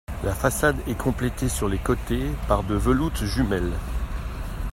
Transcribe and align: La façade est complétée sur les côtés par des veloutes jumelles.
La 0.23 0.33
façade 0.33 0.77
est 0.87 0.97
complétée 0.97 1.47
sur 1.47 1.69
les 1.69 1.77
côtés 1.77 2.25
par 2.47 2.63
des 2.63 2.73
veloutes 2.75 3.23
jumelles. 3.23 3.77